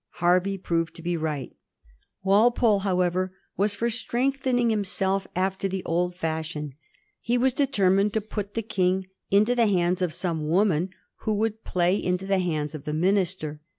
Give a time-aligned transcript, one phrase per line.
[0.17, 1.55] Her vey proved to be right.
[2.23, 6.73] Walpole, however, was for strengthening himself after the old fashion.
[7.19, 11.63] He was determined to put the King into the hands of some woman who would
[11.63, 13.61] play into the hands of the minister.